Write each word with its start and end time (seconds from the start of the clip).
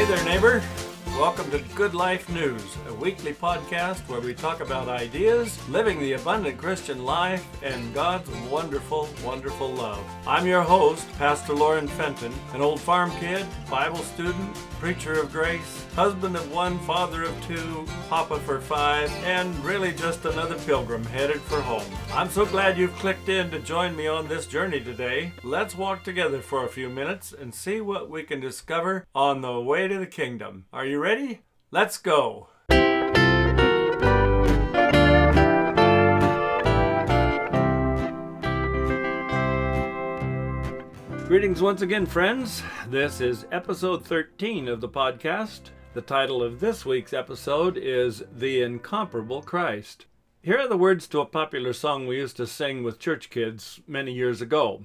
Hey 0.00 0.06
there, 0.06 0.24
neighbor. 0.24 0.79
Welcome 1.20 1.50
to 1.50 1.58
Good 1.74 1.92
Life 1.92 2.30
News, 2.30 2.78
a 2.88 2.94
weekly 2.94 3.34
podcast 3.34 3.98
where 4.08 4.22
we 4.22 4.32
talk 4.32 4.60
about 4.60 4.88
ideas, 4.88 5.58
living 5.68 6.00
the 6.00 6.14
abundant 6.14 6.56
Christian 6.56 7.04
life, 7.04 7.46
and 7.62 7.92
God's 7.92 8.30
wonderful, 8.50 9.06
wonderful 9.22 9.68
love. 9.68 10.02
I'm 10.26 10.46
your 10.46 10.62
host, 10.62 11.06
Pastor 11.18 11.52
Lauren 11.52 11.88
Fenton, 11.88 12.32
an 12.54 12.62
old 12.62 12.80
farm 12.80 13.10
kid, 13.20 13.44
Bible 13.68 13.98
student, 13.98 14.54
preacher 14.80 15.20
of 15.20 15.30
grace, 15.30 15.84
husband 15.94 16.36
of 16.36 16.50
one, 16.54 16.78
father 16.80 17.24
of 17.24 17.46
two, 17.46 17.84
papa 18.08 18.40
for 18.40 18.58
five, 18.58 19.12
and 19.26 19.54
really 19.62 19.92
just 19.92 20.24
another 20.24 20.56
pilgrim 20.60 21.04
headed 21.04 21.42
for 21.42 21.60
home. 21.60 21.84
I'm 22.14 22.30
so 22.30 22.46
glad 22.46 22.78
you've 22.78 22.94
clicked 22.94 23.28
in 23.28 23.50
to 23.50 23.58
join 23.58 23.94
me 23.94 24.06
on 24.06 24.26
this 24.26 24.46
journey 24.46 24.80
today. 24.80 25.32
Let's 25.42 25.76
walk 25.76 26.02
together 26.02 26.40
for 26.40 26.64
a 26.64 26.68
few 26.70 26.88
minutes 26.88 27.34
and 27.38 27.54
see 27.54 27.82
what 27.82 28.08
we 28.08 28.22
can 28.22 28.40
discover 28.40 29.06
on 29.14 29.42
the 29.42 29.60
way 29.60 29.86
to 29.86 29.98
the 29.98 30.06
kingdom. 30.06 30.64
Are 30.72 30.86
you 30.86 30.98
ready? 30.98 31.09
Let's 31.72 31.98
go. 31.98 32.46
Greetings 41.26 41.60
once 41.60 41.82
again, 41.82 42.06
friends. 42.06 42.62
This 42.88 43.20
is 43.20 43.44
episode 43.50 44.04
13 44.04 44.68
of 44.68 44.80
the 44.80 44.88
podcast. 44.88 45.70
The 45.94 46.00
title 46.00 46.44
of 46.44 46.60
this 46.60 46.86
week's 46.86 47.12
episode 47.12 47.76
is 47.76 48.22
The 48.32 48.62
Incomparable 48.62 49.42
Christ. 49.42 50.06
Here 50.42 50.60
are 50.60 50.68
the 50.68 50.76
words 50.76 51.08
to 51.08 51.18
a 51.18 51.26
popular 51.26 51.72
song 51.72 52.06
we 52.06 52.18
used 52.18 52.36
to 52.36 52.46
sing 52.46 52.84
with 52.84 53.00
church 53.00 53.30
kids 53.30 53.80
many 53.88 54.12
years 54.12 54.40
ago. 54.40 54.84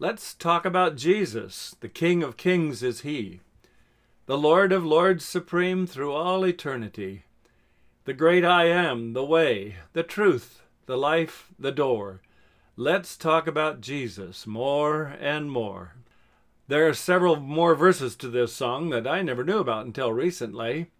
Let's 0.00 0.34
talk 0.34 0.64
about 0.64 0.96
Jesus. 0.96 1.76
The 1.78 1.88
King 1.88 2.24
of 2.24 2.36
Kings 2.36 2.82
is 2.82 3.02
He. 3.02 3.38
The 4.26 4.38
Lord 4.38 4.70
of 4.70 4.84
Lords 4.84 5.24
supreme 5.24 5.84
through 5.84 6.12
all 6.12 6.46
eternity. 6.46 7.24
The 8.04 8.12
great 8.12 8.44
I 8.44 8.66
am, 8.66 9.14
the 9.14 9.24
way, 9.24 9.78
the 9.94 10.04
truth, 10.04 10.62
the 10.86 10.96
life, 10.96 11.48
the 11.58 11.72
door. 11.72 12.20
Let's 12.76 13.16
talk 13.16 13.48
about 13.48 13.80
Jesus 13.80 14.46
more 14.46 15.16
and 15.20 15.50
more. 15.50 15.96
There 16.68 16.86
are 16.86 16.94
several 16.94 17.34
more 17.34 17.74
verses 17.74 18.14
to 18.16 18.28
this 18.28 18.52
song 18.52 18.90
that 18.90 19.08
I 19.08 19.22
never 19.22 19.42
knew 19.42 19.58
about 19.58 19.86
until 19.86 20.12
recently. 20.12 20.92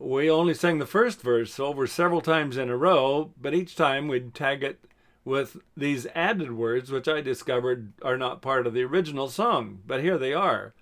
We 0.00 0.28
only 0.28 0.54
sang 0.54 0.78
the 0.78 0.84
first 0.84 1.22
verse 1.22 1.60
over 1.60 1.86
several 1.86 2.20
times 2.20 2.56
in 2.56 2.70
a 2.70 2.76
row, 2.76 3.30
but 3.40 3.54
each 3.54 3.76
time 3.76 4.08
we'd 4.08 4.34
tag 4.34 4.64
it 4.64 4.80
with 5.24 5.58
these 5.76 6.08
added 6.12 6.50
words, 6.50 6.90
which 6.90 7.06
I 7.06 7.20
discovered 7.20 7.92
are 8.02 8.18
not 8.18 8.42
part 8.42 8.66
of 8.66 8.74
the 8.74 8.82
original 8.82 9.28
song, 9.28 9.78
but 9.86 10.02
here 10.02 10.18
they 10.18 10.34
are. 10.34 10.74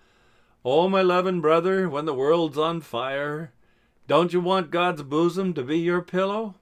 Oh, 0.62 0.90
my 0.90 1.00
loving 1.00 1.40
brother, 1.40 1.88
when 1.88 2.04
the 2.04 2.12
world's 2.12 2.58
on 2.58 2.82
fire, 2.82 3.52
don't 4.06 4.34
you 4.34 4.40
want 4.40 4.70
God's 4.70 5.02
bosom 5.02 5.54
to 5.54 5.62
be 5.62 5.78
your 5.78 6.02
pillow? 6.02 6.56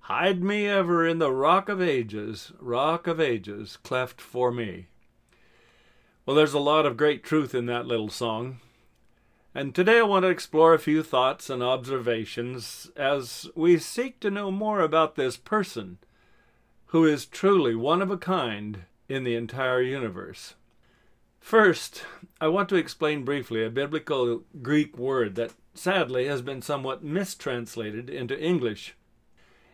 Hide 0.00 0.42
me 0.42 0.66
ever 0.66 1.06
in 1.06 1.20
the 1.20 1.30
rock 1.30 1.68
of 1.68 1.80
ages, 1.80 2.50
rock 2.58 3.06
of 3.06 3.20
ages, 3.20 3.78
cleft 3.84 4.20
for 4.20 4.50
me. 4.50 4.88
Well, 6.26 6.34
there's 6.34 6.54
a 6.54 6.58
lot 6.58 6.86
of 6.86 6.96
great 6.96 7.22
truth 7.22 7.54
in 7.54 7.66
that 7.66 7.86
little 7.86 8.08
song. 8.08 8.58
And 9.54 9.76
today 9.76 10.00
I 10.00 10.02
want 10.02 10.24
to 10.24 10.28
explore 10.28 10.74
a 10.74 10.80
few 10.80 11.04
thoughts 11.04 11.48
and 11.48 11.62
observations 11.62 12.90
as 12.96 13.48
we 13.54 13.78
seek 13.78 14.18
to 14.20 14.30
know 14.30 14.50
more 14.50 14.80
about 14.80 15.14
this 15.14 15.36
person 15.36 15.98
who 16.86 17.04
is 17.04 17.26
truly 17.26 17.76
one 17.76 18.02
of 18.02 18.10
a 18.10 18.16
kind 18.16 18.86
in 19.08 19.22
the 19.22 19.36
entire 19.36 19.82
universe. 19.82 20.54
First, 21.40 22.04
I 22.40 22.48
want 22.48 22.68
to 22.68 22.76
explain 22.76 23.24
briefly 23.24 23.64
a 23.64 23.70
biblical 23.70 24.44
Greek 24.62 24.96
word 24.96 25.34
that 25.34 25.52
sadly 25.74 26.26
has 26.26 26.42
been 26.42 26.62
somewhat 26.62 27.02
mistranslated 27.02 28.08
into 28.08 28.38
English. 28.38 28.94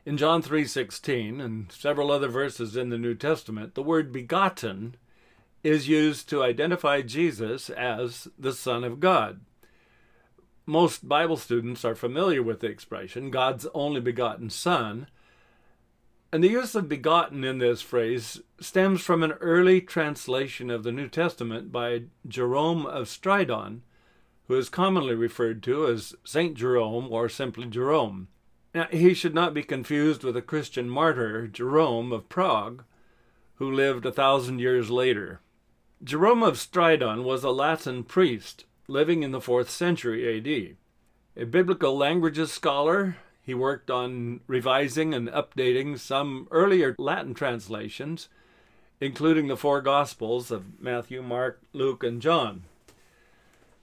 In 0.07 0.17
John 0.17 0.41
3:16 0.41 1.41
and 1.41 1.71
several 1.71 2.11
other 2.11 2.29
verses 2.29 2.77
in 2.77 2.89
the 2.89 2.97
New 2.97 3.15
Testament, 3.15 3.75
the 3.75 3.83
word 3.83 4.13
begotten 4.13 4.97
is 5.65 5.89
used 5.89 6.29
to 6.31 6.45
identify 6.45 7.03
Jesus 7.03 7.69
as 7.71 8.29
the 8.39 8.53
Son 8.53 8.85
of 8.85 9.01
God. 9.01 9.41
Most 10.65 11.09
Bible 11.09 11.37
students 11.37 11.85
are 11.85 11.97
familiar 11.97 12.43
with 12.43 12.61
the 12.61 12.69
expression 12.69 13.31
God's 13.31 13.67
only 13.75 14.01
begotten 14.01 14.49
Son, 14.49 15.09
and 16.33 16.43
the 16.43 16.49
use 16.49 16.75
of 16.75 16.89
begotten 16.89 17.45
in 17.45 17.59
this 17.59 17.83
phrase 17.83 18.41
stems 18.61 19.01
from 19.01 19.23
an 19.23 19.33
early 19.33 19.81
translation 19.81 20.71
of 20.71 20.83
the 20.83 20.93
New 20.93 21.09
Testament 21.09 21.71
by 21.71 22.03
Jerome 22.27 22.87
of 22.87 23.07
Stridon, 23.07 23.81
who 24.49 24.57
is 24.57 24.69
commonly 24.69 25.15
referred 25.15 25.63
to 25.65 25.87
as 25.87 26.15
Saint 26.25 26.55
Jerome 26.55 27.09
or 27.11 27.29
simply 27.29 27.67
Jerome. 27.67 28.29
Now, 28.75 28.89
he 28.91 29.15
should 29.15 29.35
not 29.35 29.55
be 29.55 29.63
confused 29.63 30.23
with 30.23 30.37
a 30.37 30.43
Christian 30.43 30.89
martyr, 30.91 31.47
Jerome 31.47 32.13
of 32.13 32.29
Prague, 32.29 32.85
who 33.55 33.71
lived 33.71 34.05
a 34.05 34.13
thousand 34.13 34.59
years 34.59 34.91
later. 34.91 35.41
Jerome 36.05 36.43
of 36.43 36.57
Stridon 36.57 37.25
was 37.25 37.43
a 37.43 37.51
Latin 37.51 38.05
priest 38.05 38.67
living 38.87 39.23
in 39.23 39.31
the 39.31 39.41
4th 39.41 39.69
century 39.69 40.37
AD. 40.37 40.77
A 41.43 41.47
biblical 41.47 41.97
languages 41.97 42.53
scholar, 42.53 43.17
he 43.47 43.55
worked 43.55 43.93
on 43.93 44.41
revising 44.49 45.15
and 45.15 45.29
updating 45.29 45.97
some 45.97 46.49
earlier 46.51 46.97
Latin 46.99 47.33
translations, 47.33 48.29
including 49.01 49.47
the 49.47 49.57
four 49.57 49.81
Gospels 49.81 50.51
of 50.51 50.81
Matthew, 50.81 51.23
Mark, 51.23 51.63
Luke, 51.73 52.03
and 52.03 52.21
John. 52.21 52.65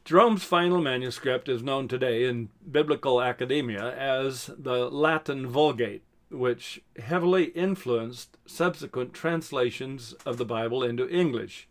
Jerome's 0.03 0.43
final 0.43 0.81
manuscript 0.81 1.47
is 1.47 1.63
known 1.63 1.87
today 1.87 2.25
in 2.25 2.49
biblical 2.69 3.21
academia 3.21 3.95
as 3.95 4.51
the 4.57 4.89
Latin 4.89 5.47
Vulgate, 5.47 6.03
which 6.29 6.81
heavily 7.01 7.45
influenced 7.45 8.35
subsequent 8.45 9.13
translations 9.13 10.11
of 10.25 10.37
the 10.37 10.43
Bible 10.43 10.83
into 10.83 11.07
English. 11.07 11.69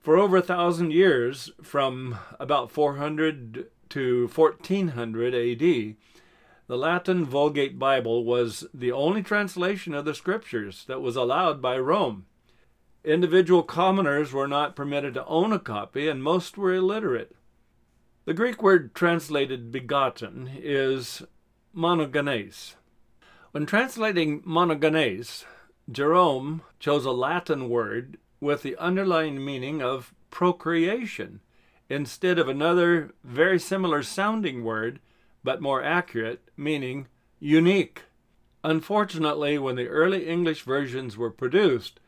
For 0.00 0.16
over 0.16 0.38
a 0.38 0.42
thousand 0.42 0.92
years, 0.92 1.52
from 1.62 2.18
about 2.40 2.72
400 2.72 3.68
to 3.90 4.26
1400 4.26 5.34
AD, 5.34 5.96
the 6.68 6.76
Latin 6.76 7.24
Vulgate 7.24 7.78
Bible 7.78 8.24
was 8.24 8.66
the 8.74 8.90
only 8.90 9.22
translation 9.22 9.94
of 9.94 10.04
the 10.04 10.14
Scriptures 10.14 10.84
that 10.86 11.00
was 11.00 11.14
allowed 11.14 11.62
by 11.62 11.78
Rome. 11.78 12.26
Individual 13.04 13.62
commoners 13.62 14.32
were 14.32 14.48
not 14.48 14.74
permitted 14.74 15.14
to 15.14 15.24
own 15.26 15.52
a 15.52 15.60
copy, 15.60 16.08
and 16.08 16.22
most 16.22 16.58
were 16.58 16.74
illiterate. 16.74 17.36
The 18.24 18.34
Greek 18.34 18.60
word 18.60 18.94
translated 18.94 19.70
begotten 19.70 20.50
is 20.56 21.22
monogenes. 21.74 22.74
When 23.52 23.64
translating 23.64 24.42
monogenes, 24.42 25.44
Jerome 25.90 26.62
chose 26.80 27.04
a 27.04 27.12
Latin 27.12 27.68
word 27.68 28.18
with 28.40 28.62
the 28.62 28.76
underlying 28.76 29.44
meaning 29.44 29.80
of 29.80 30.12
procreation 30.30 31.40
instead 31.88 32.40
of 32.40 32.48
another 32.48 33.12
very 33.22 33.60
similar 33.60 34.02
sounding 34.02 34.64
word 34.64 34.98
but 35.46 35.62
more 35.62 35.80
accurate, 35.80 36.40
meaning 36.56 37.06
unique. 37.38 38.02
Unfortunately, 38.64 39.56
when 39.56 39.76
the 39.76 39.86
early 39.86 40.26
English 40.26 40.62
versions 40.64 41.16
were 41.16 41.30
produced, 41.30 42.00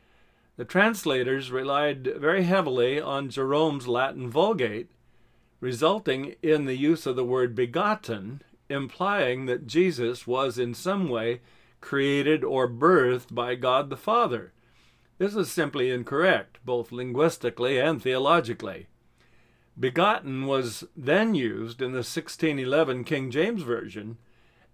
the 0.57 0.65
translators 0.65 1.49
relied 1.49 2.05
very 2.17 2.43
heavily 2.43 2.99
on 2.99 3.29
Jerome's 3.29 3.87
Latin 3.87 4.29
Vulgate, 4.29 4.91
resulting 5.61 6.35
in 6.41 6.65
the 6.65 6.75
use 6.75 7.05
of 7.05 7.15
the 7.15 7.23
word 7.23 7.55
begotten, 7.55 8.41
implying 8.67 9.45
that 9.45 9.67
Jesus 9.67 10.27
was 10.27 10.59
in 10.59 10.73
some 10.73 11.07
way 11.07 11.39
created 11.79 12.43
or 12.43 12.67
birthed 12.67 13.33
by 13.33 13.55
God 13.55 13.89
the 13.89 13.95
Father. 13.95 14.51
This 15.17 15.33
is 15.33 15.49
simply 15.49 15.89
incorrect, 15.89 16.59
both 16.65 16.91
linguistically 16.91 17.79
and 17.79 18.03
theologically. 18.03 18.87
Begotten 19.79 20.45
was 20.45 20.83
then 20.97 21.35
used 21.35 21.81
in 21.81 21.91
the 21.91 21.99
1611 21.99 23.05
King 23.05 23.31
James 23.31 23.61
Version, 23.61 24.17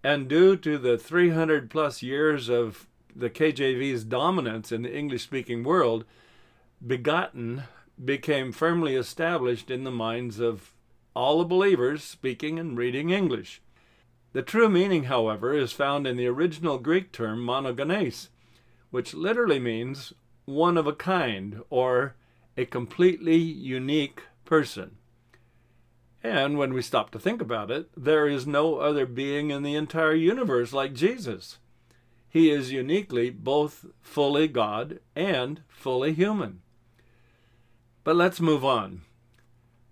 and 0.04 0.28
due 0.28 0.56
to 0.57 0.80
the 0.80 0.98
300 0.98 1.69
plus 1.69 2.02
years 2.02 2.50
of 2.50 2.88
the 3.16 3.30
KJV's 3.30 4.04
dominance 4.04 4.72
in 4.72 4.81
the 4.81 4.96
English 4.96 5.24
speaking 5.24 5.63
world, 5.63 6.06
begotten 6.86 7.63
became 8.04 8.52
firmly 8.52 8.96
established 8.96 9.69
in 9.69 9.84
the 9.84 9.92
minds 9.92 10.40
of 10.40 10.74
all 11.16 11.40
the 11.40 11.46
believers 11.46 12.04
speaking 12.04 12.57
and 12.57 12.78
reading 12.78 13.12
English. 13.12 13.62
The 14.34 14.42
true 14.42 14.68
meaning, 14.68 15.06
however, 15.06 15.54
is 15.54 15.72
found 15.72 16.07
in 16.07 16.18
the 16.18 16.28
original 16.28 16.78
Greek 16.78 17.12
term 17.12 17.46
monogenes, 17.46 18.30
which 18.90 19.13
literally 19.13 19.60
means 19.60 20.13
one 20.46 20.78
of 20.78 20.88
a 20.88 20.94
kind 20.94 21.62
or 21.69 22.16
a 22.57 22.66
completely 22.66 23.38
unique 23.38 24.24
person. 24.45 24.97
And 26.24 26.57
when 26.57 26.74
we 26.74 26.81
stop 26.81 27.12
to 27.12 27.19
think 27.19 27.42
about 27.42 27.69
it, 27.69 27.89
there 27.95 28.27
is 28.27 28.47
no 28.47 28.77
other 28.77 29.06
being 29.06 29.51
in 29.51 29.63
the 29.63 29.75
entire 29.75 30.15
universe 30.15 30.74
like 30.74 30.94
Jesus. 30.94 31.59
He 32.27 32.50
is 32.50 32.71
uniquely 32.71 33.30
both 33.30 33.86
fully 34.01 34.47
God 34.47 35.00
and 35.15 35.62
fully 35.68 36.13
human. 36.13 36.62
But 38.03 38.15
let's 38.15 38.42
move 38.42 38.65
on. 38.65 39.01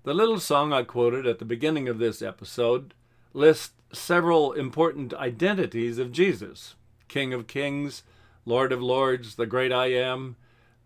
The 0.04 0.14
little 0.14 0.40
song 0.40 0.74
I 0.74 0.84
quoted 0.84 1.26
at 1.26 1.40
the 1.40 1.46
beginning 1.46 1.88
of 1.88 2.00
this 2.00 2.22
episode 2.22 2.94
lists 3.34 3.74
several 3.94 4.52
important 4.54 5.14
identities 5.14 5.98
of 5.98 6.12
Jesus 6.12 6.76
King 7.08 7.32
of 7.32 7.48
Kings, 7.48 8.04
Lord 8.44 8.72
of 8.72 8.82
Lords, 8.82 9.36
the 9.36 9.46
great 9.46 9.72
I 9.72 9.88
am, 9.92 10.36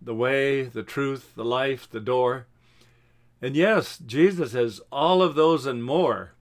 the 0.01 0.13
way, 0.13 0.63
the 0.63 0.83
truth, 0.83 1.33
the 1.35 1.45
life, 1.45 1.89
the 1.89 1.99
door. 1.99 2.47
And 3.41 3.55
yes, 3.55 3.99
Jesus 3.99 4.53
has 4.53 4.81
all 4.91 5.21
of 5.21 5.35
those 5.35 5.65
and 5.65 5.83
more. 5.83 6.33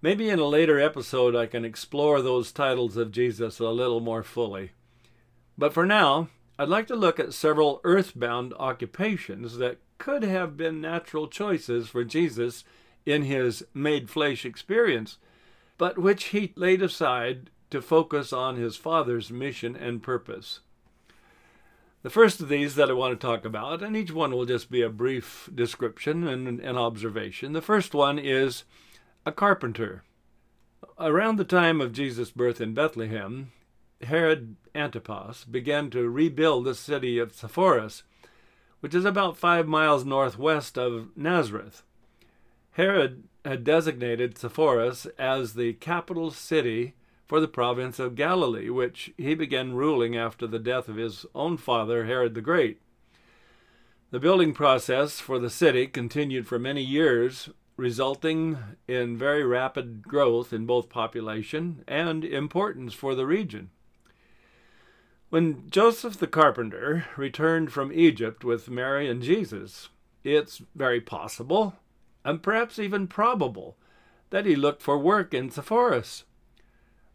Maybe 0.00 0.28
in 0.28 0.40
a 0.40 0.46
later 0.46 0.80
episode 0.80 1.36
I 1.36 1.46
can 1.46 1.64
explore 1.64 2.20
those 2.20 2.50
titles 2.50 2.96
of 2.96 3.12
Jesus 3.12 3.60
a 3.60 3.68
little 3.68 4.00
more 4.00 4.24
fully. 4.24 4.72
But 5.56 5.72
for 5.72 5.86
now, 5.86 6.28
I'd 6.58 6.68
like 6.68 6.88
to 6.88 6.96
look 6.96 7.20
at 7.20 7.32
several 7.32 7.80
earthbound 7.84 8.52
occupations 8.58 9.58
that 9.58 9.78
could 9.98 10.24
have 10.24 10.56
been 10.56 10.80
natural 10.80 11.28
choices 11.28 11.88
for 11.88 12.02
Jesus 12.02 12.64
in 13.06 13.22
his 13.22 13.64
made 13.72 14.10
flesh 14.10 14.44
experience, 14.44 15.18
but 15.78 15.98
which 15.98 16.24
he 16.26 16.52
laid 16.56 16.82
aside 16.82 17.50
to 17.70 17.80
focus 17.80 18.32
on 18.32 18.56
his 18.56 18.76
Father's 18.76 19.30
mission 19.30 19.76
and 19.76 20.02
purpose. 20.02 20.60
The 22.02 22.10
first 22.10 22.40
of 22.40 22.48
these 22.48 22.74
that 22.74 22.90
I 22.90 22.94
want 22.94 23.18
to 23.18 23.26
talk 23.26 23.44
about, 23.44 23.82
and 23.82 23.96
each 23.96 24.12
one 24.12 24.32
will 24.32 24.44
just 24.44 24.70
be 24.70 24.82
a 24.82 24.88
brief 24.88 25.48
description 25.54 26.26
and 26.26 26.60
an 26.60 26.76
observation. 26.76 27.52
The 27.52 27.62
first 27.62 27.94
one 27.94 28.18
is 28.18 28.64
a 29.24 29.32
carpenter. 29.32 30.02
Around 30.98 31.36
the 31.36 31.44
time 31.44 31.80
of 31.80 31.92
Jesus' 31.92 32.30
birth 32.30 32.60
in 32.60 32.74
Bethlehem, 32.74 33.52
Herod 34.02 34.56
Antipas 34.74 35.44
began 35.44 35.90
to 35.90 36.08
rebuild 36.08 36.64
the 36.64 36.74
city 36.74 37.18
of 37.18 37.32
Sepphoris 37.32 38.02
which 38.82 38.96
is 38.96 39.04
about 39.04 39.36
five 39.36 39.68
miles 39.68 40.04
northwest 40.04 40.76
of 40.76 41.16
Nazareth. 41.16 41.84
Herod 42.72 43.22
had 43.44 43.62
designated 43.62 44.36
Sepphoris 44.36 45.06
as 45.16 45.54
the 45.54 45.74
capital 45.74 46.32
city 46.32 46.94
for 47.32 47.40
the 47.40 47.48
province 47.48 47.98
of 47.98 48.14
Galilee, 48.14 48.68
which 48.68 49.10
he 49.16 49.34
began 49.34 49.72
ruling 49.72 50.14
after 50.14 50.46
the 50.46 50.58
death 50.58 50.86
of 50.86 50.96
his 50.96 51.24
own 51.34 51.56
father, 51.56 52.04
Herod 52.04 52.34
the 52.34 52.42
Great. 52.42 52.82
The 54.10 54.20
building 54.20 54.52
process 54.52 55.18
for 55.18 55.38
the 55.38 55.48
city 55.48 55.86
continued 55.86 56.46
for 56.46 56.58
many 56.58 56.82
years, 56.82 57.48
resulting 57.78 58.58
in 58.86 59.16
very 59.16 59.46
rapid 59.46 60.06
growth 60.06 60.52
in 60.52 60.66
both 60.66 60.90
population 60.90 61.84
and 61.88 62.22
importance 62.22 62.92
for 62.92 63.14
the 63.14 63.24
region. 63.24 63.70
When 65.30 65.70
Joseph 65.70 66.18
the 66.18 66.26
carpenter 66.26 67.06
returned 67.16 67.72
from 67.72 67.94
Egypt 67.94 68.44
with 68.44 68.68
Mary 68.68 69.08
and 69.08 69.22
Jesus, 69.22 69.88
it's 70.22 70.60
very 70.74 71.00
possible, 71.00 71.76
and 72.26 72.42
perhaps 72.42 72.78
even 72.78 73.06
probable, 73.06 73.78
that 74.28 74.44
he 74.44 74.54
looked 74.54 74.82
for 74.82 74.98
work 74.98 75.32
in 75.32 75.48
Sepphoris. 75.50 76.24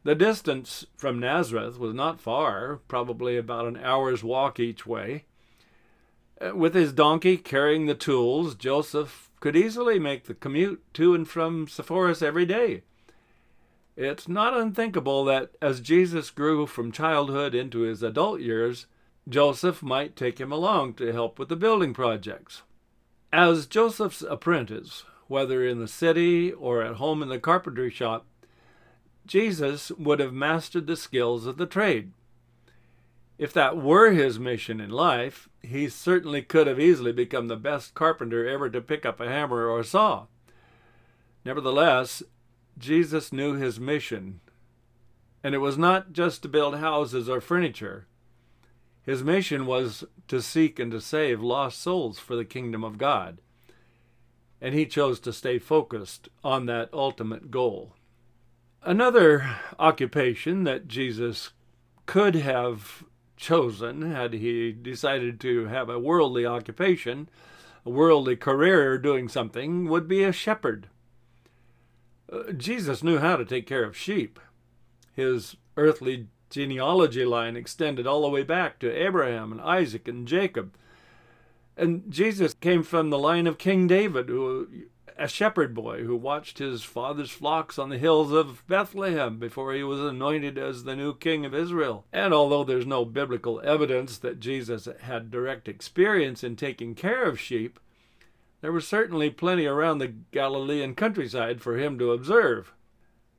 The 0.07 0.15
distance 0.15 0.86
from 0.95 1.19
Nazareth 1.19 1.77
was 1.77 1.94
not 1.94 2.21
far, 2.21 2.80
probably 2.88 3.36
about 3.36 3.68
an 3.68 3.75
hour's 3.75 4.24
walk 4.24 4.57
each 4.57 4.86
way. 4.88 5.25
Uh, 6.39 6.56
with 6.56 6.75
his 6.75 6.94
donkey 6.94 7.36
carrying 7.36 7.88
the 7.88 7.94
tools, 7.94 8.56
Joseph 8.56 9.30
could 9.42 9.57
easily 9.57 10.00
make 10.00 10.24
the 10.24 10.33
commute 10.33 10.81
to 10.94 11.13
and 11.13 11.27
from 11.27 11.68
Sepphoris 11.68 12.21
every 12.21 12.45
day. 12.45 12.83
It's 13.98 14.30
not 14.30 14.56
unthinkable 14.56 15.25
that 15.25 15.51
as 15.62 15.81
Jesus 15.81 16.30
grew 16.30 16.68
from 16.68 16.94
childhood 16.94 17.53
into 17.53 17.80
his 17.80 18.01
adult 18.01 18.39
years, 18.39 18.86
Joseph 19.27 19.83
might 19.83 20.15
take 20.15 20.39
him 20.39 20.53
along 20.53 20.94
to 20.94 21.12
help 21.12 21.38
with 21.38 21.50
the 21.50 21.57
building 21.57 21.94
projects. 21.94 22.62
As 23.33 23.65
Joseph's 23.65 24.21
apprentice, 24.21 25.03
whether 25.27 25.68
in 25.68 25.80
the 25.80 25.86
city 25.89 26.53
or 26.53 26.81
at 26.81 26.95
home 26.95 27.21
in 27.21 27.27
the 27.27 27.39
carpentry 27.39 27.89
shop, 27.89 28.25
Jesus 29.27 29.91
would 29.91 30.19
have 30.19 30.33
mastered 30.33 30.88
the 30.88 30.95
skills 30.95 31.45
of 31.45 31.57
the 31.57 31.65
trade. 31.65 32.13
If 33.38 33.53
that 33.53 33.77
were 33.77 34.12
his 34.12 34.39
mission 34.39 34.79
in 34.79 34.89
life, 34.89 35.47
he 35.62 35.89
certainly 35.89 36.41
could 36.41 36.65
have 36.65 36.79
easily 36.79 37.12
become 37.12 37.47
the 37.47 37.56
best 37.56 37.94
carpenter 37.94 38.47
ever 38.47 38.69
to 38.69 38.81
pick 38.81 39.06
up 39.06 39.19
a 39.19 39.27
hammer 39.27 39.68
or 39.68 39.83
saw. 39.83 40.25
Nevertheless, 41.45 42.24
Jesus 42.79 43.31
knew 43.31 43.53
his 43.53 43.79
mission, 43.79 44.39
and 45.44 45.53
it 45.53 45.59
was 45.59 45.77
not 45.77 46.13
just 46.13 46.41
to 46.41 46.47
build 46.47 46.77
houses 46.77 47.29
or 47.29 47.41
furniture. 47.41 48.07
His 49.03 49.24
mission 49.24 49.65
was 49.65 50.03
to 50.27 50.41
seek 50.41 50.79
and 50.79 50.91
to 50.91 51.00
save 51.00 51.41
lost 51.41 51.81
souls 51.81 52.19
for 52.19 52.35
the 52.35 52.44
kingdom 52.45 52.83
of 52.83 52.97
God. 52.97 53.39
And 54.59 54.74
he 54.74 54.85
chose 54.85 55.19
to 55.21 55.31
stay 55.31 55.59
focused 55.59 56.27
on 56.44 56.65
that 56.65 56.89
ultimate 56.91 57.51
goal. 57.51 57.94
Another 58.83 59.57
occupation 59.79 60.63
that 60.63 60.88
Jesus 60.88 61.51
could 62.06 62.35
have 62.35 63.03
chosen 63.35 64.01
had 64.01 64.33
he 64.33 64.71
decided 64.71 65.39
to 65.41 65.65
have 65.65 65.89
a 65.89 66.00
worldly 66.00 66.45
occupation, 66.45 67.29
a 67.85 67.89
worldly 67.89 68.35
career 68.35 68.97
doing 68.97 69.27
something, 69.27 69.88
would 69.88 70.07
be 70.07 70.24
a 70.24 70.31
shepherd. 70.31 70.88
Uh, 72.31 72.51
Jesus 72.51 73.03
knew 73.03 73.19
how 73.19 73.35
to 73.35 73.45
take 73.45 73.68
care 73.68 73.83
of 73.83 73.95
sheep. 73.95 74.39
His 75.13 75.56
earthly 75.75 76.27
genealogy 76.50 77.25
line 77.25 77.56
extended 77.56 78.07
all 78.07 78.21
the 78.21 78.29
way 78.29 78.44
back 78.44 78.79
to 78.79 78.91
Abraham 78.91 79.51
and 79.51 79.62
Isaac 79.62 80.07
and 80.07 80.27
Jacob. 80.27 80.74
And 81.75 82.12
Jesus 82.12 82.53
came 82.53 82.83
from 82.83 83.09
the 83.09 83.19
line 83.19 83.47
of 83.47 83.57
King 83.57 83.85
David, 83.85 84.29
who 84.29 84.68
a 85.19 85.28
shepherd 85.28 85.74
boy 85.74 86.04
who 86.04 86.16
watched 86.16 86.60
his 86.60 86.84
father's 86.84 87.31
flocks 87.31 87.80
on 87.80 87.90
the 87.90 87.98
hills 87.98 88.31
of 88.31 88.66
Bethlehem 88.68 89.40
before 89.40 89.74
he 89.74 89.84
was 89.84 90.00
anointed 90.00 90.58
as 90.58 90.84
the 90.84 90.96
new 90.96 91.16
king 91.16 91.46
of 91.46 91.56
Israel. 91.56 92.06
And 92.14 92.34
although 92.34 92.64
there's 92.64 92.86
no 92.86 93.04
biblical 93.04 93.60
evidence 93.62 94.18
that 94.19 94.40
Jesus 94.40 94.88
had 95.02 95.31
direct 95.31 95.68
experience 95.68 96.44
in 96.44 96.56
taking 96.56 96.94
care 96.94 97.24
of 97.24 97.40
sheep, 97.40 97.80
there 98.62 98.72
was 98.72 98.88
certainly 98.88 99.30
plenty 99.30 99.66
around 99.66 99.98
the 99.98 100.14
Galilean 100.31 100.96
countryside 100.96 101.62
for 101.62 101.78
him 101.78 101.98
to 102.00 102.12
observe. 102.12 102.74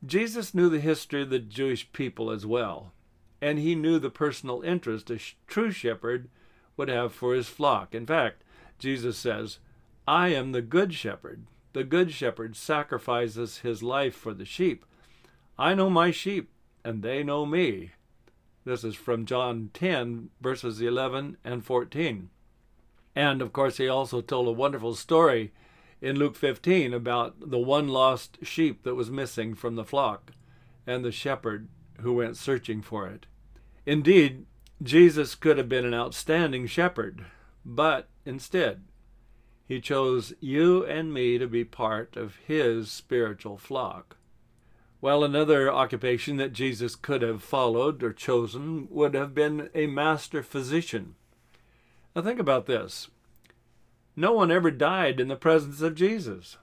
Jesus 0.04 0.54
knew 0.54 0.68
the 0.68 0.80
history 0.80 1.22
of 1.22 1.30
the 1.30 1.38
Jewish 1.38 1.92
people 1.92 2.30
as 2.30 2.46
well, 2.46 2.92
and 3.40 3.58
he 3.58 3.74
knew 3.74 3.98
the 3.98 4.10
personal 4.10 4.62
interest 4.62 5.10
a 5.10 5.18
true 5.46 5.70
shepherd 5.70 6.28
would 6.76 6.88
have 6.88 7.12
for 7.12 7.34
his 7.34 7.48
flock. 7.48 7.94
In 7.94 8.06
fact, 8.06 8.42
Jesus 8.78 9.16
says, 9.18 9.58
I 10.06 10.28
am 10.28 10.52
the 10.52 10.62
good 10.62 10.94
shepherd. 10.94 11.44
The 11.72 11.84
good 11.84 12.12
shepherd 12.12 12.56
sacrifices 12.56 13.58
his 13.58 13.82
life 13.82 14.14
for 14.14 14.32
the 14.32 14.44
sheep. 14.44 14.84
I 15.58 15.74
know 15.74 15.90
my 15.90 16.10
sheep, 16.10 16.50
and 16.84 17.02
they 17.02 17.22
know 17.22 17.44
me. 17.44 17.92
This 18.64 18.84
is 18.84 18.94
from 18.94 19.26
John 19.26 19.70
10, 19.74 20.30
verses 20.40 20.80
11 20.80 21.36
and 21.44 21.64
14. 21.64 22.30
And 23.14 23.42
of 23.42 23.52
course, 23.52 23.78
he 23.78 23.88
also 23.88 24.20
told 24.20 24.46
a 24.48 24.52
wonderful 24.52 24.94
story 24.94 25.52
in 26.00 26.18
Luke 26.18 26.36
15 26.36 26.94
about 26.94 27.50
the 27.50 27.58
one 27.58 27.88
lost 27.88 28.38
sheep 28.42 28.82
that 28.84 28.94
was 28.94 29.10
missing 29.10 29.54
from 29.54 29.74
the 29.74 29.84
flock 29.84 30.32
and 30.86 31.04
the 31.04 31.12
shepherd 31.12 31.68
who 32.00 32.12
went 32.12 32.36
searching 32.36 32.80
for 32.80 33.08
it. 33.08 33.26
Indeed, 33.84 34.46
Jesus 34.82 35.34
could 35.34 35.58
have 35.58 35.68
been 35.68 35.84
an 35.84 35.94
outstanding 35.94 36.66
shepherd, 36.66 37.24
but 37.64 38.08
instead, 38.24 38.84
he 39.68 39.80
chose 39.80 40.32
you 40.40 40.84
and 40.86 41.12
me 41.12 41.36
to 41.36 41.46
be 41.46 41.62
part 41.62 42.16
of 42.16 42.36
his 42.46 42.90
spiritual 42.90 43.58
flock. 43.58 44.16
While 45.00 45.22
another 45.22 45.70
occupation 45.70 46.38
that 46.38 46.54
Jesus 46.54 46.96
could 46.96 47.20
have 47.20 47.42
followed 47.42 48.02
or 48.02 48.12
chosen 48.12 48.88
would 48.90 49.14
have 49.14 49.34
been 49.34 49.68
a 49.74 49.86
master 49.86 50.42
physician. 50.42 51.14
Now, 52.16 52.22
think 52.22 52.40
about 52.40 52.66
this 52.66 53.08
no 54.16 54.32
one 54.32 54.50
ever 54.50 54.72
died 54.72 55.20
in 55.20 55.28
the 55.28 55.36
presence 55.36 55.80
of 55.80 55.94
Jesus. 55.94 56.56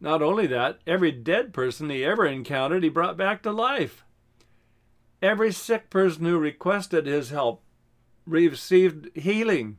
Not 0.00 0.20
only 0.20 0.48
that, 0.48 0.80
every 0.84 1.12
dead 1.12 1.52
person 1.52 1.90
he 1.90 2.04
ever 2.04 2.26
encountered, 2.26 2.82
he 2.82 2.88
brought 2.88 3.16
back 3.16 3.42
to 3.42 3.52
life. 3.52 4.04
Every 5.22 5.52
sick 5.52 5.90
person 5.90 6.24
who 6.24 6.38
requested 6.38 7.06
his 7.06 7.30
help 7.30 7.62
received 8.26 9.16
healing. 9.16 9.78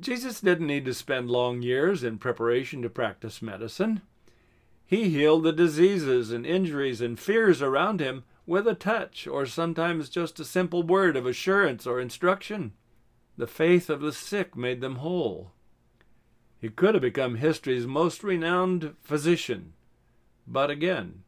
Jesus 0.00 0.40
didn't 0.40 0.66
need 0.66 0.84
to 0.84 0.94
spend 0.94 1.30
long 1.30 1.62
years 1.62 2.04
in 2.04 2.18
preparation 2.18 2.82
to 2.82 2.90
practice 2.90 3.40
medicine. 3.40 4.02
He 4.84 5.08
healed 5.08 5.44
the 5.44 5.52
diseases 5.52 6.30
and 6.30 6.44
injuries 6.44 7.00
and 7.00 7.18
fears 7.18 7.62
around 7.62 8.00
him 8.00 8.24
with 8.46 8.66
a 8.66 8.74
touch, 8.74 9.26
or 9.26 9.46
sometimes 9.46 10.10
just 10.10 10.38
a 10.40 10.44
simple 10.44 10.82
word 10.82 11.16
of 11.16 11.26
assurance 11.26 11.86
or 11.86 12.00
instruction. 12.00 12.72
The 13.38 13.46
faith 13.46 13.88
of 13.88 14.00
the 14.00 14.12
sick 14.12 14.56
made 14.56 14.80
them 14.80 14.96
whole. 14.96 15.52
He 16.60 16.68
could 16.68 16.94
have 16.94 17.02
become 17.02 17.36
history's 17.36 17.86
most 17.86 18.22
renowned 18.22 18.94
physician. 19.00 19.72
But 20.46 20.70
again, 20.70 21.22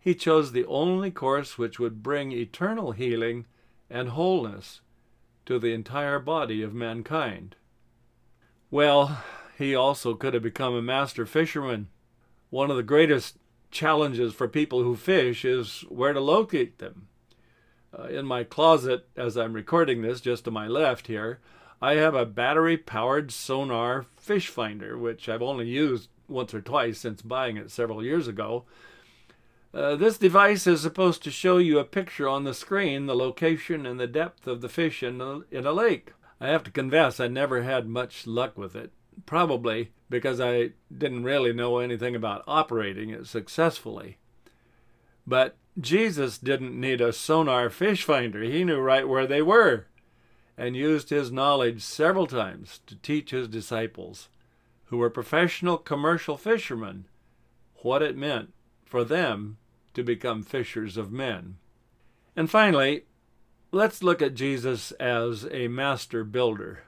he 0.00 0.14
chose 0.14 0.50
the 0.52 0.66
only 0.66 1.10
course 1.10 1.58
which 1.58 1.78
would 1.78 2.02
bring 2.02 2.32
eternal 2.32 2.92
healing 2.92 3.46
and 3.88 4.08
wholeness 4.08 4.80
to 5.46 5.58
the 5.58 5.72
entire 5.72 6.18
body 6.18 6.62
of 6.62 6.74
mankind. 6.74 7.56
Well, 8.70 9.22
he 9.56 9.74
also 9.74 10.14
could 10.14 10.34
have 10.34 10.42
become 10.42 10.74
a 10.74 10.82
master 10.82 11.24
fisherman. 11.24 11.88
One 12.50 12.70
of 12.70 12.76
the 12.76 12.82
greatest 12.82 13.38
challenges 13.70 14.34
for 14.34 14.46
people 14.46 14.82
who 14.82 14.94
fish 14.94 15.44
is 15.44 15.84
where 15.88 16.12
to 16.12 16.20
locate 16.20 16.78
them. 16.78 17.08
Uh, 17.98 18.04
in 18.04 18.26
my 18.26 18.44
closet, 18.44 19.08
as 19.16 19.36
I'm 19.36 19.54
recording 19.54 20.02
this, 20.02 20.20
just 20.20 20.44
to 20.44 20.50
my 20.50 20.66
left 20.66 21.06
here, 21.06 21.40
I 21.80 21.94
have 21.94 22.14
a 22.14 22.26
battery 22.26 22.76
powered 22.76 23.30
sonar 23.30 24.04
fish 24.16 24.48
finder, 24.48 24.98
which 24.98 25.28
I've 25.28 25.42
only 25.42 25.66
used 25.66 26.10
once 26.28 26.52
or 26.52 26.60
twice 26.60 26.98
since 26.98 27.22
buying 27.22 27.56
it 27.56 27.70
several 27.70 28.04
years 28.04 28.28
ago. 28.28 28.64
Uh, 29.72 29.96
this 29.96 30.18
device 30.18 30.66
is 30.66 30.82
supposed 30.82 31.22
to 31.22 31.30
show 31.30 31.56
you 31.56 31.78
a 31.78 31.84
picture 31.84 32.28
on 32.28 32.44
the 32.44 32.54
screen, 32.54 33.06
the 33.06 33.16
location 33.16 33.86
and 33.86 33.98
the 33.98 34.06
depth 34.06 34.46
of 34.46 34.60
the 34.60 34.68
fish 34.68 35.02
in 35.02 35.20
a, 35.20 35.40
in 35.50 35.64
a 35.64 35.72
lake. 35.72 36.12
I 36.40 36.48
have 36.48 36.62
to 36.64 36.70
confess, 36.70 37.20
I 37.20 37.28
never 37.28 37.62
had 37.62 37.88
much 37.88 38.26
luck 38.26 38.56
with 38.56 38.76
it, 38.76 38.92
probably 39.26 39.90
because 40.08 40.40
I 40.40 40.70
didn't 40.96 41.24
really 41.24 41.52
know 41.52 41.78
anything 41.78 42.14
about 42.14 42.44
operating 42.46 43.10
it 43.10 43.26
successfully. 43.26 44.18
But 45.26 45.56
Jesus 45.78 46.38
didn't 46.38 46.78
need 46.78 47.00
a 47.00 47.12
sonar 47.12 47.70
fish 47.70 48.04
finder. 48.04 48.42
He 48.42 48.64
knew 48.64 48.78
right 48.78 49.06
where 49.06 49.26
they 49.26 49.42
were 49.42 49.86
and 50.56 50.74
used 50.74 51.10
his 51.10 51.30
knowledge 51.30 51.82
several 51.82 52.26
times 52.26 52.80
to 52.86 52.96
teach 52.96 53.30
his 53.30 53.46
disciples, 53.46 54.28
who 54.86 54.98
were 54.98 55.10
professional 55.10 55.78
commercial 55.78 56.36
fishermen, 56.36 57.04
what 57.76 58.02
it 58.02 58.16
meant 58.16 58.52
for 58.84 59.04
them 59.04 59.58
to 59.94 60.02
become 60.02 60.42
fishers 60.42 60.96
of 60.96 61.12
men. 61.12 61.58
And 62.34 62.50
finally, 62.50 63.04
let's 63.70 64.02
look 64.02 64.22
at 64.22 64.34
Jesus 64.34 64.92
as 64.92 65.46
a 65.50 65.68
master 65.68 66.24
builder. 66.24 66.84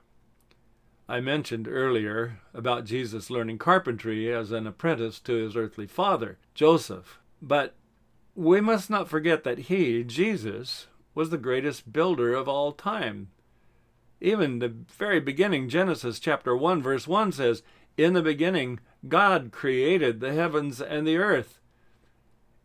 I 1.09 1.21
mentioned 1.21 1.69
earlier 1.69 2.41
about 2.55 2.85
Jesus 2.85 3.31
learning 3.31 3.59
carpentry 3.59 4.33
as 4.33 4.53
an 4.53 4.67
apprentice 4.67 5.19
to 5.21 5.35
his 5.35 5.57
earthly 5.57 5.87
father, 5.87 6.39
Joseph. 6.55 7.19
But 7.43 7.75
we 8.35 8.61
must 8.61 8.91
not 8.91 9.09
forget 9.09 9.45
that 9.45 9.59
he, 9.59 10.05
Jesus, 10.05 10.87
was 11.15 11.31
the 11.31 11.39
greatest 11.39 11.93
builder 11.93 12.33
of 12.33 12.49
all 12.49 12.73
time. 12.73 13.29
Even 14.21 14.59
the 14.59 14.69
very 14.69 15.21
beginning, 15.21 15.69
Genesis 15.69 16.21
chapter 16.21 16.57
1, 16.57 16.83
verse 16.83 17.09
1 17.09 17.33
says, 17.33 17.63
In 17.97 18.13
the 18.13 18.23
beginning, 18.23 18.81
God 19.09 19.51
created 19.51 20.21
the 20.21 20.33
heavens 20.33 20.81
and 20.81 21.07
the 21.07 21.17
earth. 21.17 21.60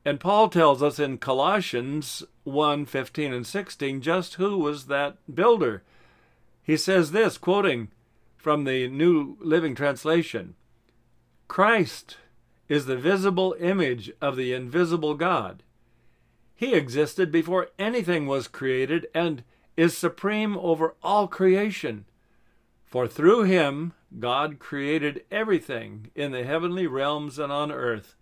And 0.05 0.19
Paul 0.19 0.49
tells 0.49 0.83
us 0.83 0.99
in 0.99 1.17
Colossians 1.17 2.23
1 2.43 2.85
15 2.85 3.33
and 3.33 3.47
16 3.47 4.01
just 4.01 4.35
who 4.35 4.59
was 4.59 4.85
that 4.85 5.17
builder. 5.33 5.81
He 6.61 6.77
says 6.77 7.11
this, 7.11 7.39
quoting 7.39 7.89
from 8.37 8.63
the 8.63 8.87
New 8.87 9.35
Living 9.41 9.73
Translation 9.73 10.53
Christ 11.47 12.17
is 12.69 12.85
the 12.85 12.97
visible 12.97 13.55
image 13.59 14.11
of 14.21 14.35
the 14.35 14.53
invisible 14.53 15.15
God. 15.15 15.63
He 16.55 16.73
existed 16.73 17.31
before 17.31 17.69
anything 17.77 18.27
was 18.27 18.47
created 18.47 19.07
and 19.13 19.43
is 19.75 19.97
supreme 19.97 20.55
over 20.57 20.93
all 21.03 21.27
creation. 21.27 22.05
For 22.85 23.07
through 23.07 23.43
him 23.43 23.93
God 24.19 24.59
created 24.59 25.23
everything 25.31 26.11
in 26.13 26.31
the 26.31 26.43
heavenly 26.43 26.85
realms 26.85 27.39
and 27.39 27.51
on 27.51 27.71
earth. 27.71 28.15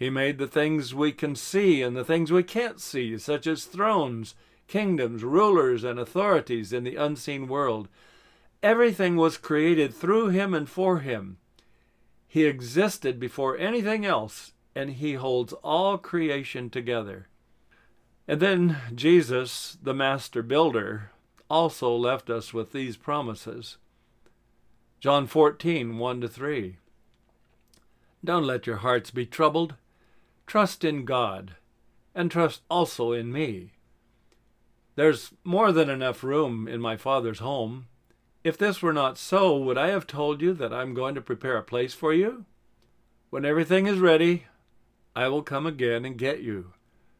He 0.00 0.08
made 0.08 0.38
the 0.38 0.46
things 0.46 0.94
we 0.94 1.12
can 1.12 1.36
see 1.36 1.82
and 1.82 1.94
the 1.94 2.06
things 2.06 2.32
we 2.32 2.42
can't 2.42 2.80
see, 2.80 3.18
such 3.18 3.46
as 3.46 3.66
thrones, 3.66 4.34
kingdoms, 4.66 5.22
rulers, 5.22 5.84
and 5.84 5.98
authorities 5.98 6.72
in 6.72 6.84
the 6.84 6.96
unseen 6.96 7.46
world. 7.46 7.86
Everything 8.62 9.16
was 9.16 9.36
created 9.36 9.94
through 9.94 10.28
him 10.28 10.54
and 10.54 10.70
for 10.70 11.00
him. 11.00 11.36
He 12.26 12.46
existed 12.46 13.20
before 13.20 13.58
anything 13.58 14.06
else, 14.06 14.52
and 14.74 14.92
he 14.92 15.14
holds 15.14 15.52
all 15.62 15.98
creation 15.98 16.70
together. 16.70 17.28
And 18.26 18.40
then 18.40 18.78
Jesus, 18.94 19.76
the 19.82 19.92
master 19.92 20.42
builder, 20.42 21.10
also 21.50 21.94
left 21.94 22.30
us 22.30 22.54
with 22.54 22.72
these 22.72 22.96
promises. 22.96 23.76
John 24.98 25.26
14, 25.26 25.98
1 25.98 26.20
to 26.22 26.28
3. 26.28 26.78
Don't 28.24 28.46
let 28.46 28.66
your 28.66 28.76
hearts 28.76 29.10
be 29.10 29.26
troubled. 29.26 29.74
Trust 30.50 30.82
in 30.82 31.04
God, 31.04 31.54
and 32.12 32.28
trust 32.28 32.62
also 32.68 33.12
in 33.12 33.30
me. 33.30 33.74
There's 34.96 35.30
more 35.44 35.70
than 35.70 35.88
enough 35.88 36.24
room 36.24 36.66
in 36.66 36.80
my 36.80 36.96
Father's 36.96 37.38
home. 37.38 37.86
If 38.42 38.58
this 38.58 38.82
were 38.82 38.92
not 38.92 39.16
so, 39.16 39.56
would 39.56 39.78
I 39.78 39.90
have 39.90 40.08
told 40.08 40.42
you 40.42 40.52
that 40.54 40.72
I'm 40.72 40.92
going 40.92 41.14
to 41.14 41.20
prepare 41.20 41.56
a 41.56 41.62
place 41.62 41.94
for 41.94 42.12
you? 42.12 42.46
When 43.30 43.44
everything 43.44 43.86
is 43.86 44.00
ready, 44.00 44.46
I 45.14 45.28
will 45.28 45.44
come 45.44 45.66
again 45.66 46.04
and 46.04 46.18
get 46.18 46.40
you 46.40 46.72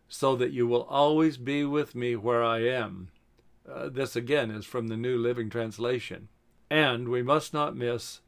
so 0.08 0.34
that 0.34 0.50
you 0.50 0.66
will 0.66 0.82
always 0.82 1.37
be 1.37 1.64
with 1.64 1.94
me 1.94 2.16
where 2.16 2.42
I 2.42 2.64
am. 2.64 3.12
Uh, 3.72 3.90
this 3.90 4.16
again 4.16 4.50
is 4.50 4.66
from 4.66 4.88
the 4.88 4.96
New 4.96 5.16
Living 5.16 5.50
Translation. 5.50 6.26
And 6.68 7.08
we 7.08 7.22
must 7.22 7.54
not 7.54 7.76
miss 7.76 8.22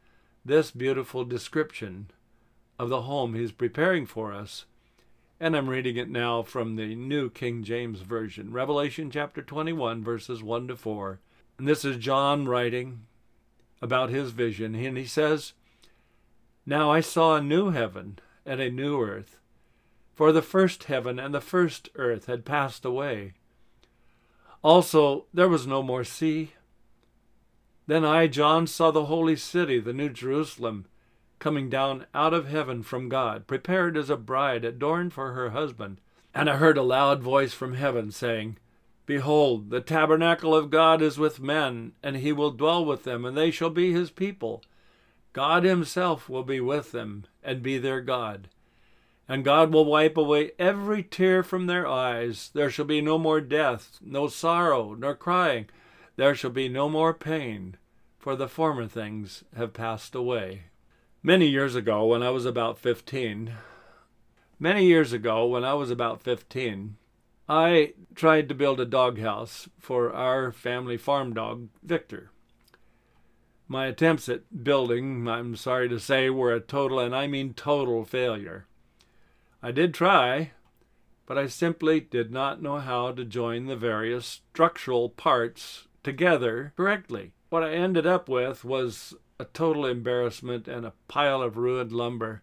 this 0.45 0.71
beautiful 0.71 1.25
description 1.25 2.13
of 2.79 2.89
the 2.89 3.03
home 3.03 3.35
he's 3.35 3.51
preparing 3.51 4.07
for 4.07 4.33
us. 4.33 4.67
And 5.43 5.57
I'm 5.57 5.69
reading 5.69 5.97
it 5.97 6.09
now 6.09 6.45
from 6.45 6.77
the 6.77 6.95
New 6.95 7.29
King 7.29 7.65
James 7.65 8.03
Version, 8.03 8.53
Revelation 8.53 9.11
chapter 9.11 9.43
21, 9.43 10.05
verses 10.05 10.41
1 10.41 10.69
to 10.69 10.77
4. 10.77 11.19
And 11.59 11.67
this 11.67 11.85
is 11.85 11.97
John 11.97 12.47
writing 12.47 13.07
about 13.81 14.09
his 14.11 14.31
vision. 14.31 14.77
And 14.77 14.97
he 14.97 15.05
says, 15.05 15.55
Now 16.65 16.93
I 16.93 17.01
saw 17.01 17.35
a 17.35 17.43
new 17.43 17.71
heaven 17.71 18.21
and 18.47 18.61
a 18.61 18.71
new 18.71 19.03
earth 19.03 19.41
for 20.15 20.31
the 20.31 20.43
first 20.43 20.85
heaven 20.85 21.19
and 21.19 21.35
the 21.35 21.41
first 21.41 21.89
earth 21.97 22.27
had 22.27 22.45
passed 22.45 22.85
away. 22.85 23.33
Also, 24.63 25.25
there 25.35 25.49
was 25.49 25.67
no 25.67 25.83
more 25.83 26.05
sea. 26.05 26.53
Then 27.89 28.05
I, 28.05 28.29
John, 28.29 28.69
saw 28.69 28.93
the 28.93 29.07
holy 29.07 29.35
city, 29.35 29.81
the 29.81 29.93
New 29.93 30.11
Jerusalem, 30.11 30.87
coming 31.43 31.69
down 31.69 32.07
out 32.15 32.33
of 32.33 32.49
heaven 32.49 32.83
from 32.83 33.11
God, 33.11 33.47
prepared 33.47 33.97
as 33.97 34.09
a 34.09 34.17
bride 34.17 34.65
adorned 34.65 35.13
for 35.13 35.33
her 35.33 35.51
husband. 35.51 36.01
And 36.33 36.49
I 36.49 36.57
heard 36.57 36.79
a 36.79 36.83
loud 36.83 37.23
voice 37.23 37.53
from 37.53 37.75
heaven 37.75 38.11
saying, 38.11 38.57
Behold, 39.05 39.69
the 39.69 39.81
tabernacle 39.81 40.55
of 40.55 40.71
God 40.71 41.03
is 41.03 41.19
with 41.19 41.41
men, 41.41 41.93
and 42.03 42.17
he 42.17 42.33
will 42.33 42.53
dwell 42.53 42.85
with 42.85 43.03
them, 43.03 43.25
and 43.25 43.37
they 43.37 43.51
shall 43.51 43.71
be 43.71 43.93
his 43.93 44.11
people. 44.11 44.63
God 45.33 45.65
himself 45.65 46.29
will 46.29 46.45
be 46.45 46.61
with 46.61 46.93
them, 46.93 47.25
and 47.43 47.63
be 47.63 47.77
their 47.77 48.01
God 48.01 48.49
and 49.29 49.45
God 49.45 49.73
will 49.73 49.85
wipe 49.85 50.17
away 50.19 50.51
every 50.59 51.03
tear 51.03 51.43
from 51.43 51.67
their 51.67 51.87
eyes. 51.87 52.51
There 52.55 52.71
shall 52.71 52.85
be 52.85 53.01
no 53.01 53.19
more 53.19 53.41
death, 53.41 53.99
no 54.03 54.29
sorrow, 54.29 54.95
nor 54.95 55.15
crying. 55.15 55.71
There 56.17 56.35
shall 56.35 56.51
be 56.51 56.69
no 56.69 56.89
more 56.89 57.15
pain, 57.15 57.77
for 58.19 58.37
the 58.37 58.49
former 58.49 58.87
things 58.87 59.45
have 59.57 59.73
passed 59.73 60.15
away. 60.15 60.65
Many 61.25 61.47
years 61.47 61.77
ago, 61.77 62.05
when 62.05 62.21
I 62.21 62.31
was 62.31 62.45
about 62.45 62.79
15, 62.79 63.53
many 64.59 64.85
years 64.87 65.13
ago, 65.13 65.47
when 65.47 65.65
I 65.65 65.73
was 65.75 65.89
about 65.89 66.21
15, 66.21 66.97
I 67.49 67.93
tried 68.17 68.49
to 68.49 68.57
build 68.57 68.81
a 68.81 68.85
doghouse 68.85 69.69
for 69.79 70.13
our 70.13 70.51
family 70.51 70.97
farm 70.97 71.33
dog, 71.33 71.69
Victor. 71.81 72.33
My 73.69 73.87
attempts 73.87 74.29
at 74.29 74.65
building, 74.65 75.29
I'm 75.29 75.55
sorry 75.55 75.89
to 75.91 76.01
say, 76.01 76.29
were 76.29 76.53
a 76.53 76.59
total, 76.59 76.99
and 76.99 77.15
I 77.15 77.29
mean 77.29 77.55
total 77.55 78.05
failure. 78.05 78.67
I 79.63 79.71
did 79.71 79.95
try, 79.95 80.51
but 81.27 81.39
I 81.39 81.47
simply 81.47 82.01
did 82.01 82.33
not 82.33 82.61
know 82.61 82.79
how 82.79 83.13
to 83.13 83.25
join 83.25 83.67
the 83.67 83.77
various 83.77 84.27
structural 84.27 85.09
parts 85.09 85.87
together 86.03 86.73
correctly. 86.77 87.31
What 87.49 87.63
I 87.63 87.75
ended 87.75 88.09
up 88.09 88.29
with 88.29 88.65
was 88.65 89.15
a 89.43 89.47
total 89.47 89.87
embarrassment 89.87 90.69
and 90.69 90.87
a 90.87 90.93
pile 91.09 91.43
of 91.43 91.57
ruined 91.57 91.91
lumber. 91.91 92.43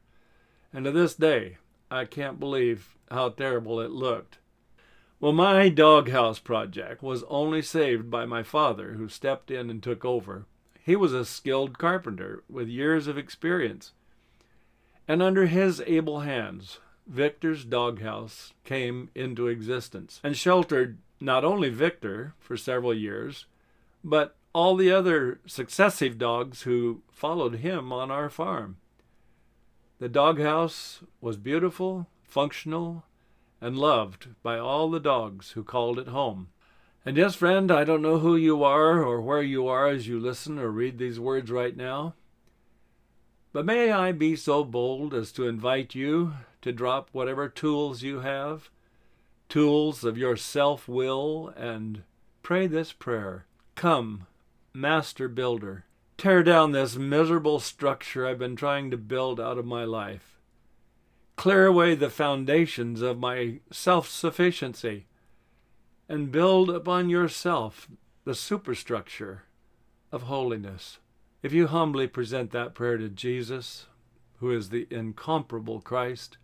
And 0.73 0.83
to 0.83 0.91
this 0.91 1.15
day, 1.15 1.55
I 1.89 2.03
can't 2.03 2.41
believe 2.41 2.97
how 3.09 3.29
terrible 3.29 3.79
it 3.79 3.89
looked. 3.89 4.37
Well, 5.21 5.31
my 5.31 5.69
doghouse 5.69 6.39
project 6.39 7.01
was 7.01 7.23
only 7.29 7.61
saved 7.61 8.11
by 8.11 8.25
my 8.25 8.43
father, 8.43 8.93
who 8.93 9.07
stepped 9.07 9.49
in 9.49 9.69
and 9.69 9.81
took 9.81 10.03
over. 10.03 10.45
He 10.83 10.97
was 10.97 11.13
a 11.13 11.23
skilled 11.23 11.77
carpenter 11.77 12.43
with 12.49 12.67
years 12.67 13.07
of 13.07 13.17
experience. 13.17 13.93
And 15.07 15.23
under 15.23 15.45
his 15.45 15.81
able 15.87 16.19
hands, 16.19 16.79
Victor's 17.07 17.63
doghouse 17.63 18.51
came 18.65 19.09
into 19.15 19.47
existence 19.47 20.19
and 20.21 20.35
sheltered 20.35 20.97
not 21.21 21.45
only 21.45 21.69
Victor 21.69 22.33
for 22.39 22.57
several 22.57 22.93
years, 22.93 23.45
but 24.03 24.35
all 24.59 24.75
the 24.75 24.91
other 24.91 25.39
successive 25.45 26.17
dogs 26.17 26.63
who 26.63 27.01
followed 27.13 27.55
him 27.55 27.93
on 27.93 28.11
our 28.11 28.29
farm. 28.29 28.75
The 29.99 30.09
doghouse 30.09 30.99
was 31.21 31.37
beautiful, 31.37 32.07
functional, 32.23 33.05
and 33.61 33.77
loved 33.77 34.27
by 34.43 34.59
all 34.59 34.89
the 34.89 34.99
dogs 34.99 35.51
who 35.51 35.63
called 35.63 35.97
it 35.97 36.09
home. 36.09 36.49
And 37.05 37.15
yes, 37.15 37.35
friend, 37.35 37.71
I 37.71 37.85
don't 37.85 38.01
know 38.01 38.19
who 38.19 38.35
you 38.35 38.61
are 38.65 39.01
or 39.01 39.21
where 39.21 39.41
you 39.41 39.65
are 39.69 39.87
as 39.87 40.09
you 40.09 40.19
listen 40.19 40.59
or 40.59 40.69
read 40.69 40.97
these 40.97 41.21
words 41.21 41.49
right 41.49 41.77
now, 41.77 42.15
But 43.53 43.65
may 43.65 43.93
I 43.93 44.11
be 44.11 44.35
so 44.35 44.65
bold 44.65 45.13
as 45.13 45.31
to 45.31 45.47
invite 45.47 45.95
you 45.95 46.33
to 46.63 46.73
drop 46.73 47.07
whatever 47.13 47.47
tools 47.47 48.03
you 48.03 48.19
have, 48.19 48.69
tools 49.47 50.03
of 50.03 50.17
your 50.17 50.35
self 50.35 50.89
will, 50.89 51.53
and 51.55 52.03
pray 52.43 52.67
this 52.67 52.91
prayer 52.91 53.45
Come, 53.75 54.27
Master 54.79 55.27
Builder, 55.27 55.83
tear 56.17 56.41
down 56.41 56.71
this 56.71 56.95
miserable 56.95 57.59
structure 57.59 58.25
I've 58.25 58.39
been 58.39 58.55
trying 58.55 58.89
to 58.91 58.97
build 58.97 59.37
out 59.37 59.57
of 59.57 59.65
my 59.65 59.83
life. 59.83 60.39
Clear 61.35 61.65
away 61.65 61.95
the 61.95 62.09
foundations 62.09 63.01
of 63.01 63.19
my 63.19 63.59
self 63.71 64.07
sufficiency 64.07 65.07
and 66.07 66.31
build 66.31 66.69
upon 66.69 67.09
yourself 67.09 67.89
the 68.23 68.33
superstructure 68.33 69.43
of 70.13 70.23
holiness. 70.23 70.99
If 71.43 71.51
you 71.51 71.67
humbly 71.67 72.07
present 72.07 72.51
that 72.51 72.73
prayer 72.73 72.97
to 72.97 73.09
Jesus, 73.09 73.87
who 74.37 74.49
is 74.49 74.69
the 74.69 74.87
incomparable 74.89 75.81
Christ, 75.81 76.37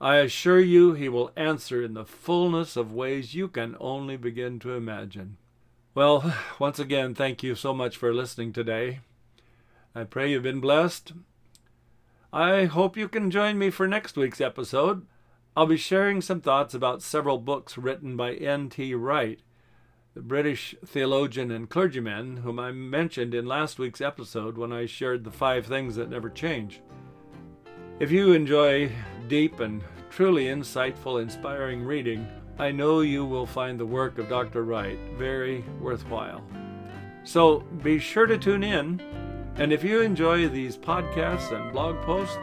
I 0.00 0.18
assure 0.18 0.60
you 0.60 0.92
he 0.92 1.08
will 1.08 1.32
answer 1.34 1.82
in 1.82 1.94
the 1.94 2.04
fullness 2.04 2.76
of 2.76 2.92
ways 2.92 3.34
you 3.34 3.48
can 3.48 3.76
only 3.80 4.16
begin 4.16 4.60
to 4.60 4.74
imagine. 4.74 5.38
Well, 5.98 6.32
once 6.60 6.78
again, 6.78 7.16
thank 7.16 7.42
you 7.42 7.56
so 7.56 7.74
much 7.74 7.96
for 7.96 8.14
listening 8.14 8.52
today. 8.52 9.00
I 9.96 10.04
pray 10.04 10.30
you've 10.30 10.44
been 10.44 10.60
blessed. 10.60 11.12
I 12.32 12.66
hope 12.66 12.96
you 12.96 13.08
can 13.08 13.32
join 13.32 13.58
me 13.58 13.70
for 13.70 13.88
next 13.88 14.16
week's 14.16 14.40
episode. 14.40 15.04
I'll 15.56 15.66
be 15.66 15.76
sharing 15.76 16.20
some 16.20 16.40
thoughts 16.40 16.72
about 16.72 17.02
several 17.02 17.38
books 17.38 17.76
written 17.76 18.16
by 18.16 18.34
N.T. 18.34 18.94
Wright 18.94 19.40
the 20.14 20.20
British 20.20 20.76
theologian 20.86 21.50
and 21.50 21.68
clergyman 21.68 22.38
whom 22.38 22.60
I 22.60 22.70
mentioned 22.70 23.34
in 23.34 23.46
last 23.46 23.80
week's 23.80 24.00
episode 24.00 24.56
when 24.56 24.72
I 24.72 24.86
shared 24.86 25.24
the 25.24 25.32
five 25.32 25.66
things 25.66 25.96
that 25.96 26.10
never 26.10 26.30
change. 26.30 26.80
If 27.98 28.12
you 28.12 28.34
enjoy 28.34 28.92
deep 29.26 29.58
and 29.58 29.82
truly 30.10 30.44
insightful, 30.44 31.20
inspiring 31.20 31.82
reading, 31.82 32.28
I 32.58 32.70
know 32.72 33.00
you 33.00 33.24
will 33.24 33.46
find 33.46 33.78
the 33.78 33.86
work 33.86 34.18
of 34.18 34.28
Dr. 34.28 34.64
Wright 34.64 34.98
very 35.16 35.64
worthwhile. 35.80 36.42
So 37.24 37.60
be 37.82 37.98
sure 37.98 38.26
to 38.26 38.38
tune 38.38 38.64
in, 38.64 39.00
and 39.56 39.72
if 39.72 39.84
you 39.84 40.00
enjoy 40.00 40.48
these 40.48 40.76
podcasts 40.76 41.52
and 41.52 41.72
blog 41.72 42.00
posts, 42.02 42.38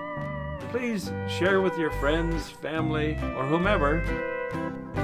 please 0.72 1.12
share 1.28 1.62
with 1.62 1.78
your 1.78 1.92
friends, 1.92 2.50
family, 2.50 3.14
or 3.38 3.46
whomever 3.46 4.02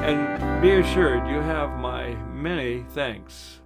and 0.02 0.62
be 0.62 0.72
assured 0.72 1.28
you 1.28 1.40
have 1.42 1.78
my 1.80 2.16
many 2.34 2.84
thanks. 2.90 3.60